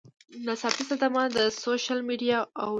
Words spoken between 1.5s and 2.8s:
سوشل میډیا اوور